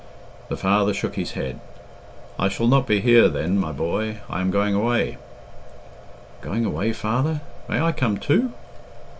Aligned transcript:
The 0.49 0.57
father 0.57 0.95
shook 0.95 1.13
his 1.13 1.33
head. 1.33 1.59
"I 2.39 2.49
shall 2.49 2.65
not 2.67 2.87
be 2.87 3.01
here 3.01 3.29
then, 3.29 3.59
my 3.59 3.71
boy. 3.71 4.17
I 4.31 4.41
am 4.41 4.49
going 4.49 4.73
away" 4.73 5.19
"Going 6.41 6.65
away, 6.65 6.91
father? 6.91 7.41
May 7.69 7.79
I 7.81 7.91
come 7.91 8.17
too?" 8.17 8.51